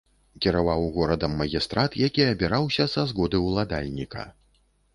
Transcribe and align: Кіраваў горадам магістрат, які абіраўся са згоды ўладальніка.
Кіраваў 0.45 0.87
горадам 0.95 1.35
магістрат, 1.41 1.99
які 2.07 2.25
абіраўся 2.31 2.89
са 2.97 3.07
згоды 3.15 3.45
ўладальніка. 3.47 4.29